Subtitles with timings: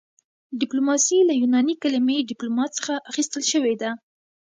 [0.59, 3.91] ډیپلوماسي له یوناني کلمې ډیپلوما څخه اخیستل شوې ده